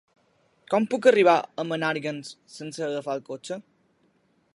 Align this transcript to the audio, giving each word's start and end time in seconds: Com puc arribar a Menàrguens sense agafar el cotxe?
Com 0.73 0.85
puc 0.93 1.07
arribar 1.11 1.35
a 1.39 1.65
Menàrguens 1.73 2.31
sense 2.57 2.85
agafar 2.87 3.17
el 3.19 3.23
cotxe? 3.29 3.59